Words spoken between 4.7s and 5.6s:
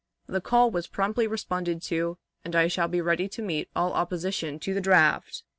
the draft."